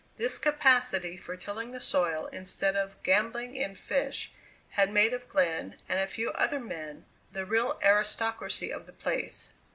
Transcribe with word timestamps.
This 0.17 0.39
capacity 0.39 1.15
for 1.15 1.37
tilling 1.37 1.73
the 1.73 1.79
soil 1.79 2.25
instead 2.33 2.75
of 2.75 2.97
gambling 3.03 3.55
in 3.55 3.75
fish 3.75 4.31
had 4.69 4.89
made 4.91 5.13
of 5.13 5.29
Glenn, 5.29 5.77
and 5.87 5.99
a 5.99 6.07
few 6.07 6.31
other 6.31 6.59
men, 6.59 7.05
the 7.31 7.45
real 7.45 7.79
aristocracy 7.83 8.73
of 8.73 8.87
the 8.87 8.93
place. 8.93 9.53